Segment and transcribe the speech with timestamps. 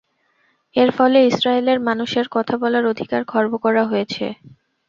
[0.75, 4.25] এর ফলে ইসরায়েলের মানুষের কথা বলার অধিকার খর্ব করা হয়েছে।